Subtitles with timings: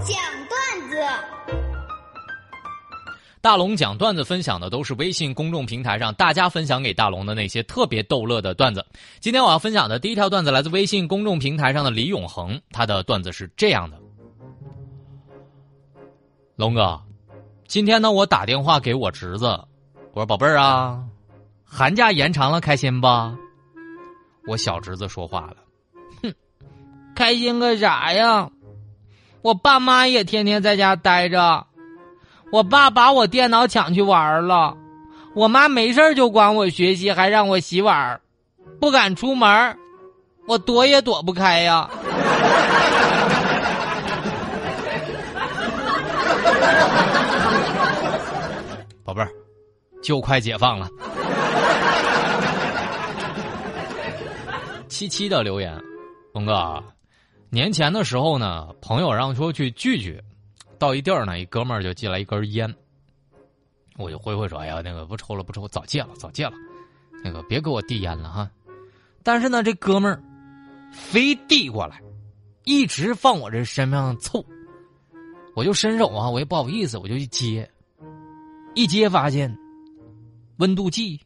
[0.00, 0.16] 讲
[0.48, 0.96] 段子。
[3.40, 8.86] 大龙讲段子分享的都是微信公众平台上大家分享给大龙的那些特别逗乐的段子。
[9.18, 13.98] 今天我要分享的第一条段子来自微信公众平台上的李永恒，他的段子是这样的：
[16.54, 17.00] 龙哥，
[17.66, 19.46] 今天呢我打电话给我侄子，
[20.12, 21.04] 我说宝贝儿啊，
[21.64, 23.36] 寒假延长了，开心吧？
[24.46, 25.56] 我小侄子说话了，
[26.22, 26.32] 哼，
[27.16, 28.48] 开心个啥呀？
[29.42, 31.66] 我爸妈也天天在家待着。
[32.52, 34.76] 我爸把我电脑抢去玩了，
[35.34, 38.20] 我妈没事就管我学习，还让我洗碗，
[38.78, 39.76] 不敢出门，
[40.46, 41.88] 我躲也躲不开呀。
[49.04, 49.28] 宝贝儿，
[50.02, 50.86] 就快解放了。
[54.88, 55.74] 七七的留言，
[56.34, 56.84] 龙哥，
[57.54, 60.18] 年前的时候呢，朋友让说去聚聚。
[60.78, 62.74] 到一地儿呢，一哥们儿就寄来一根烟，
[63.98, 66.52] 我就挥挥手，哎呀，那个不抽了，不抽，早戒了，早戒了，
[67.22, 68.50] 那个别给我递烟了哈。
[69.22, 70.18] 但是呢，这哥们儿
[70.94, 72.00] 非递过来，
[72.64, 74.42] 一直放我这身上凑，
[75.54, 77.70] 我就伸手啊，我也不好意思，我就去接，
[78.74, 79.54] 一接发现
[80.56, 81.20] 温度计。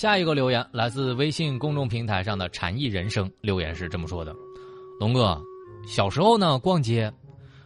[0.00, 4.34] 下一个留言来自微信公众平台上的禅意人生，留言是这么说的
[4.98, 5.38] ：“龙哥，
[5.86, 7.12] 小时候呢逛街，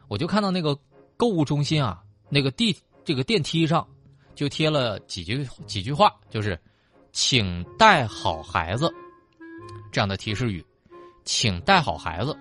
[0.08, 0.76] 我就看到那个
[1.16, 3.86] 购物中心啊，那个地这个电梯上
[4.34, 6.60] 就贴了几句几句话，就是
[7.14, 8.92] ‘请带好孩子’
[9.92, 10.66] 这样的提示语
[11.24, 12.36] ，‘请带好孩子’。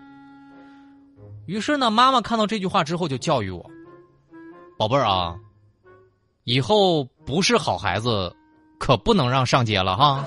[1.45, 3.63] 于是呢，妈妈看到这句话之后就教育我
[4.75, 5.39] ：‘宝贝儿啊，
[6.45, 8.35] 以后不是好孩子。’”
[8.83, 10.25] 可不能让上街了哈，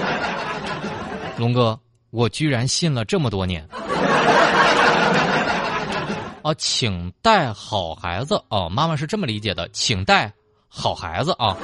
[1.38, 3.66] 龙哥，我居然信了这么多年。
[6.44, 10.30] 啊，请带好孩子哦，妈妈是这么理解的，请带
[10.68, 11.56] 好孩子啊。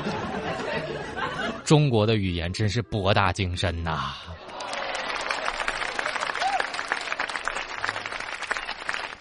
[1.64, 4.12] 中国的语言真是博大精深呐。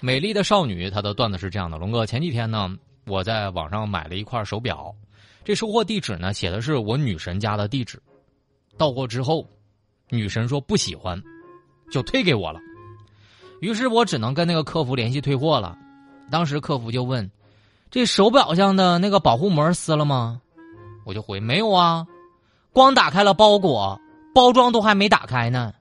[0.02, 2.70] 美丽的少女，她的段子是这样的，龙哥，前几天呢。
[3.10, 4.94] 我在网上买了一块手表，
[5.44, 8.00] 这收货地址呢写的是我女神家的地址。
[8.78, 9.46] 到货之后，
[10.10, 11.22] 女神说不喜欢，
[11.92, 12.60] 就退给我了。
[13.60, 15.76] 于是我只能跟那个客服联系退货了。
[16.32, 17.30] 当时客服就问
[17.90, 20.40] ：“这手表上的那个保护膜撕了吗？”
[21.04, 22.06] 我就回：“没有啊，
[22.72, 24.00] 光打开了包裹，
[24.36, 25.74] 包装都还没打开呢。”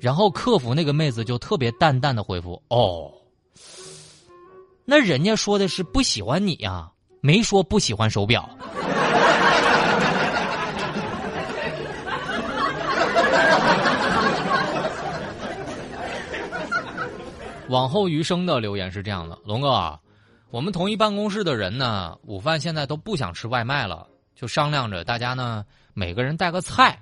[0.00, 3.12] 然后客服那个妹子就特别淡淡的回复：“哦。”
[4.88, 6.88] 那人家说的是不喜欢你呀，
[7.20, 8.48] 没说不喜欢手表。
[17.68, 19.98] 往后余生的留言是这样的：龙哥，
[20.50, 25.64] 我们同一办公室的人呢，午饭现在都不想吃外卖了，就商量着大家呢
[25.94, 26.96] 每个人带个菜，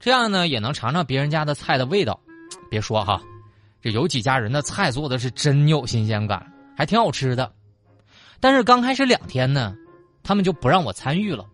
[0.00, 2.18] 这样呢也能尝尝别人家的菜的味道。
[2.68, 3.22] 别说哈，
[3.80, 6.44] 这有几家人的菜做的是真有新鲜感。
[6.76, 7.52] 还挺好吃的，
[8.40, 9.76] 但是刚开始两天呢，
[10.22, 11.44] 他们就不让我参与了，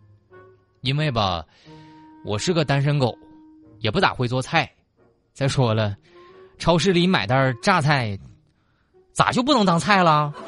[0.83, 1.45] 因为吧，
[2.25, 3.17] 我是个单身狗，
[3.81, 4.71] 也不咋会做菜。
[5.33, 5.97] 再说了，
[6.59, 8.19] 超市里买袋榨菜，
[9.13, 10.33] 咋就不能当菜了？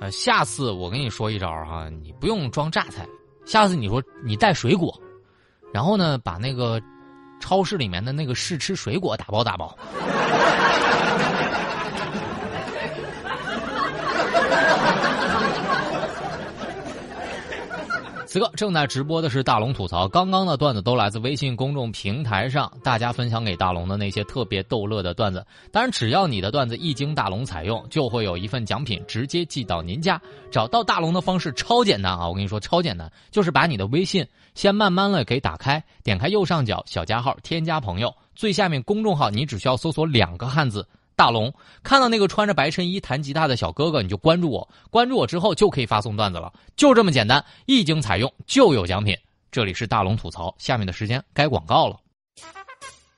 [0.00, 3.06] 呃，下次我跟你说一招哈，你不用装榨菜，
[3.46, 5.00] 下次你说你带水果。
[5.74, 6.80] 然后呢，把那个
[7.40, 9.76] 超市里面的那个试吃水果打包打包。
[18.34, 25.46] 此刻正在直播的是大龙吐槽，刚刚的段子都来自微信公众平台上大家分享给大龙的那些特别逗乐的段子。
[25.70, 30.20] 当然，只要你的段子一经大龙采用，就会有一份奖品直接寄到您家。
[30.50, 32.26] 找到大龙的方式超简单啊！
[32.26, 34.26] 我跟你说，超简单，就是把你的微信
[34.56, 40.84] 先慢慢的给打开，点开右上角小加号，添加朋友，最下面公众号，你只需要搜索两个汉字。
[41.16, 41.52] 大龙
[41.82, 44.68] 看到那个穿着白衬衣弹吉他的小哥哥，你就关注我。
[44.90, 47.44] 关注我之后就可以发送段子了，就这么简单。
[47.66, 49.16] 一经采用就有奖品。
[49.52, 51.96] 这里是大龙吐槽，下面的时间该广告了。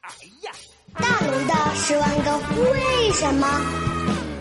[0.03, 0.11] 哎
[0.43, 0.53] 呀，
[0.95, 2.39] 大龙的十万个
[2.73, 3.61] 为什么？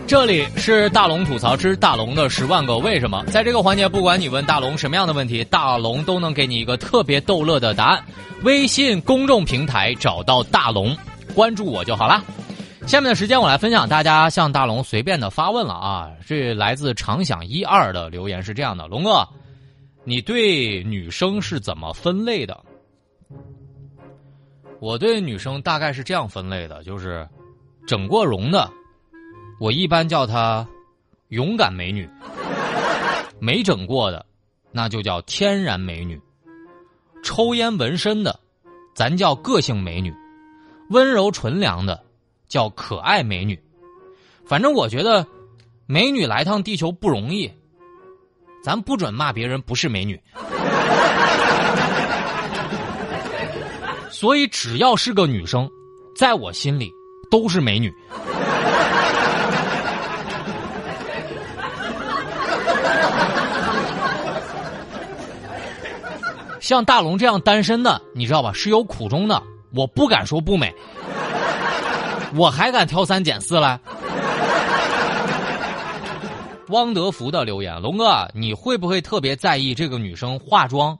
[0.06, 3.24] 这里是大龙吐槽之大龙的十万个为什么。
[3.32, 8.04] 在这个环节，不管你问大龙什么样的问题，大龙都能给你一个特别逗乐的答案。
[8.42, 10.96] 微信公众平台找到大龙。
[11.34, 12.22] 关注我就好了。
[12.86, 19.28] 下面的时间我来分享大家向大龙随便的发问了啊，这来自常想一二的留言是这样的：龙哥，
[20.04, 22.56] 你对女生是怎么分类的？
[24.78, 27.28] 我对女生大概是这样分类的，就是
[27.88, 28.70] 整过容的，
[29.58, 30.64] 我一般叫她
[31.30, 32.06] 勇敢美女；
[33.40, 34.24] 没整过的，
[34.70, 36.16] 那就叫天然美女；
[37.24, 38.38] 抽烟纹身的，
[38.94, 40.12] 咱叫个性美女；
[40.90, 42.00] 温柔纯良的，
[42.48, 43.58] 叫可爱美女。
[44.44, 45.26] 反正我觉得，
[45.86, 47.50] 美女来趟地球不容易，
[48.62, 50.20] 咱不准骂别人不是美女。
[54.10, 55.68] 所以，只要是个女生，
[56.16, 56.90] 在我心里
[57.30, 57.92] 都是美女。
[66.58, 68.52] 像大龙这样单身的，你知道吧？
[68.52, 69.40] 是有苦衷的。
[69.72, 70.74] 我不敢说不美，
[72.36, 73.80] 我还敢挑三拣四了。
[76.68, 80.98] 汪德福的留言：龙哥，你会不会特别在意这个女生化妆？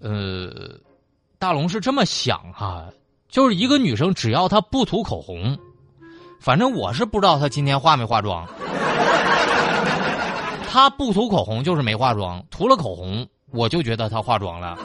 [0.00, 0.50] 呃。
[1.36, 2.86] 大龙是这么想哈，
[3.28, 5.58] 就是一个女生，只要她不涂口红，
[6.40, 8.48] 反正我是不知道她今天化没化妆。
[10.66, 14.78] 她不涂口红就是没化妆，涂了口红我就觉得她化妆了。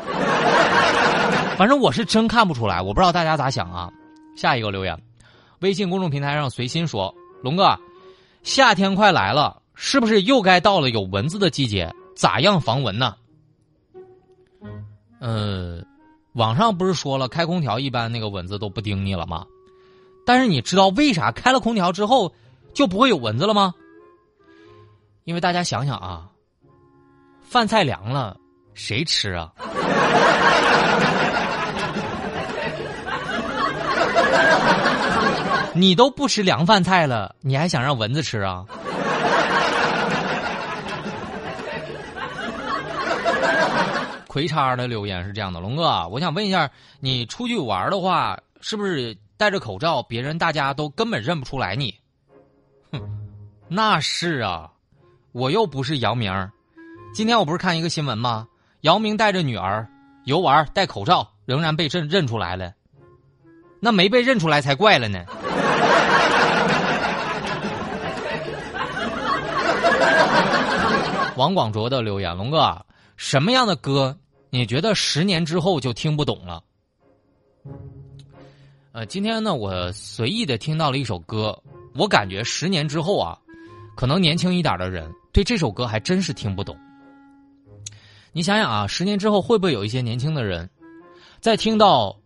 [1.55, 3.89] 反正我是真看不出来，我不知道大家咋想啊。
[4.35, 5.01] 下一个留言，
[5.59, 7.77] 微信公众平台上随心说：“龙哥，
[8.43, 11.93] 夏天快来了，是不是又该到了有蚊子的季节？
[12.15, 13.15] 咋样防蚊呢？”
[15.19, 15.83] 呃。
[16.33, 19.45] 网上不是说了，开空调一般那个蚊子都不叮你了吗？
[20.27, 22.31] 但是你知道为啥开了空调之后
[22.71, 23.73] 就不会有蚊子了吗？
[25.23, 26.29] 因为大家想想啊，
[27.41, 28.37] 饭菜凉了
[28.75, 29.51] 谁吃啊？
[35.73, 38.65] 你都不吃凉饭菜了，你还想让蚊子吃啊？
[44.27, 46.69] 葵叉的留言是这样的：龙哥，我想问一下，
[46.99, 51.95] 你出去玩的话，是不是戴着口罩，别人大家都根本认不出来你？
[52.91, 53.01] 哼，
[53.67, 54.71] 那是啊，
[55.31, 56.31] 我又不是姚明。
[57.13, 58.47] 今天我不是看一个新闻吗？
[58.81, 59.87] 姚明带着女儿
[60.25, 62.71] 游玩，戴口罩，仍然被认认出来了。
[63.81, 65.23] 那没被认出来才怪了呢。
[71.39, 72.85] 王广卓的留言：龙哥。
[73.15, 74.17] 什么样的歌
[74.49, 76.61] 你觉得十年之后就听不懂了？
[78.91, 81.57] 呃，今天呢，我随意的听到了一首歌，
[81.95, 83.39] 我感觉十年之后啊，
[83.95, 86.77] 可能年轻一点的人对这首歌还真是听不懂。
[88.33, 90.69] 你想想啊，十年之后会不会有一些年轻的人，
[91.39, 92.17] 在听到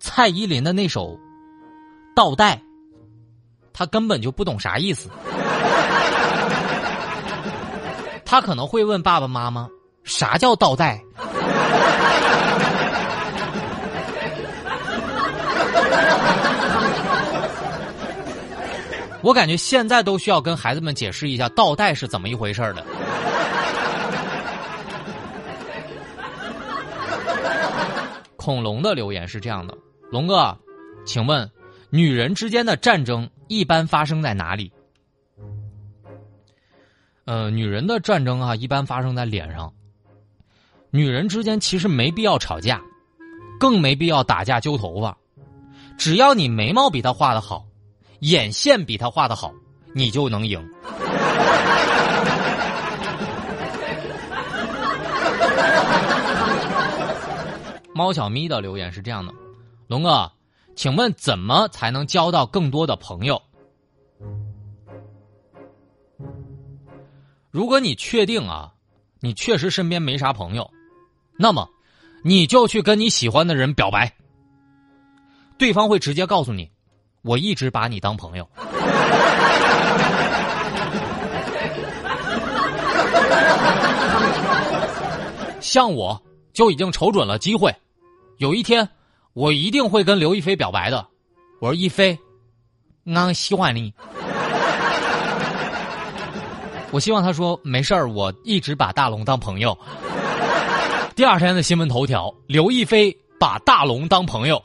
[0.00, 1.10] 蔡依林的那首
[2.16, 2.56] 《倒带》，
[3.72, 5.08] 他根本就不懂啥意思，
[8.26, 9.66] 他可能会问爸爸妈妈。
[10.04, 11.02] 啥叫倒带？
[19.22, 22.86] 我感觉现在都需要跟孩子们解释一下倒带是怎么一回事的。
[28.36, 29.76] 恐龙的留言是这样的：
[30.12, 30.56] 龙哥，
[31.04, 31.50] 请问，
[31.90, 34.70] 女人之间的战争一般发生在哪里？
[37.26, 39.72] 呃，女人的战争啊，一般发生在脸上。
[40.90, 42.80] 女人之间其实没必要吵架，
[43.58, 45.18] 更没必要打架揪头发，
[45.98, 47.66] 只要你眉毛比她画的好，
[48.20, 49.52] 眼线比她画的好，
[49.92, 50.64] 你就能赢。
[57.92, 59.32] 猫小咪的留言是这样的：
[59.88, 60.30] 龙哥，
[60.76, 63.42] 请问怎么才能交到更多的朋友？
[67.56, 68.70] 如果你确定啊，
[69.18, 70.70] 你确实身边没啥朋友。
[71.38, 71.66] 那么，
[72.22, 74.12] 你就去跟你喜欢的人表白，
[75.56, 76.70] 对方会直接告诉你
[77.24, 78.46] ：“我一直把你当朋友。”
[85.58, 86.22] 像我
[86.52, 87.74] 就已经瞅准了机会，
[88.36, 88.86] 有一天
[89.32, 91.08] 我一定会跟刘亦菲表白的。
[91.62, 92.18] 我说：“亦菲，
[93.06, 93.94] 俺喜欢你。”
[96.96, 99.76] 我希望他说：“没事儿，我一直把大龙当朋友。”
[101.14, 104.56] 第二天的新闻头条：刘亦菲把大龙当朋友。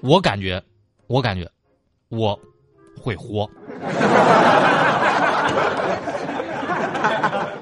[0.00, 0.60] 我感觉，
[1.06, 1.48] 我感觉，
[2.08, 2.36] 我
[3.00, 3.48] 会活。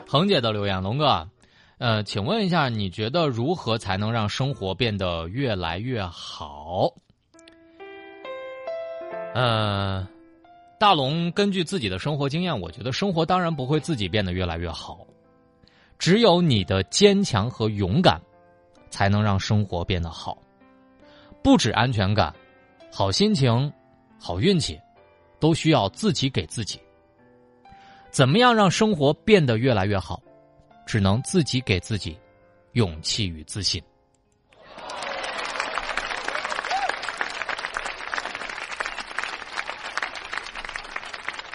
[0.09, 1.29] 恒姐的留言：龙哥，
[1.77, 6.89] 呃，请问一下，你觉得如何才能让生活变得越来越好？
[9.35, 10.09] 呃，
[10.85, 14.99] 大龙根据自己的生活经验，我觉得生活当然不会自己变得越来越好，
[15.99, 18.21] 只有你的坚强和勇敢，
[18.91, 20.37] 才能让生活变得好。
[21.43, 22.35] 不止安全感，
[22.93, 23.73] 好心情，
[24.21, 24.79] 好运气，
[25.41, 26.79] 都需要自己给自己。
[28.11, 30.21] 怎么样让生活变得越来越好？
[30.85, 32.15] 只能自己给自己
[32.73, 33.83] 勇气与自信。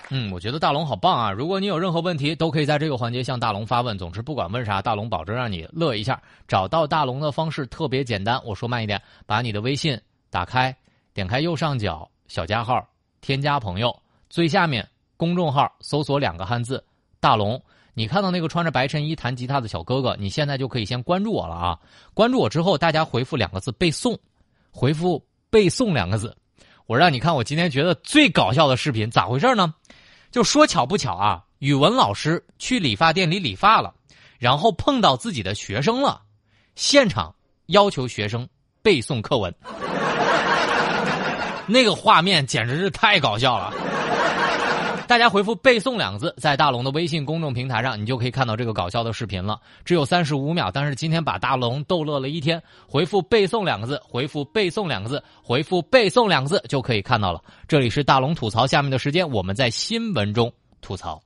[0.09, 1.31] 嗯，我觉得大龙好棒啊！
[1.31, 3.97] 如果你有任何问题，都可以在这个环节向大龙发问。
[3.97, 6.21] 总之，不管问啥，大龙保证让你乐一下。
[6.47, 9.99] 找到大龙的方式特别简单，我说慢一点，把你的微信
[10.31, 10.75] 打开，
[11.13, 12.83] 点开右上角小加号，
[13.21, 13.95] 添加朋友，
[14.29, 16.83] 最下面公众号搜索两个汉字
[17.19, 17.61] “大龙”。
[17.93, 21.79] 你看到那个穿着白衬衣弹吉他的小哥哥，你现在就可以先关注我了啊！
[22.13, 24.17] 关注我之后，大家回复两个字“背诵”，
[24.71, 26.35] 回复“背诵”两个字，
[26.85, 29.73] 我让你看我今天觉得最搞笑的视频，咋回事呢？
[30.31, 33.93] 就说巧不巧啊，语文老师去理发店里理发了，
[34.38, 36.21] 然后碰到自己的学生了，
[36.75, 37.33] 现场
[37.67, 38.48] 要求学生
[38.81, 39.53] 背诵课文，
[41.67, 43.88] 那个画面简直是太搞笑了。
[45.09, 49.59] 大家回复“背诵”两个字，在大龙的微信公众平台上，你就可以看到这个搞笑的视频了。
[49.83, 52.61] 只有三十五秒，但是今天把大龙逗乐了一天。
[52.87, 57.41] 回复“背诵”两个字，回复“背诵”两个字，回复“背诵”两个字，就可以看到了。
[57.67, 61.19] 这里是大龙吐槽，下面的时间我们在新闻中吐槽。